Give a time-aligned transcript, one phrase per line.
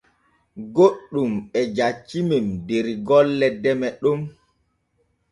[0.75, 4.21] Goɗɗun e jaccimen der golle deme Ɗon.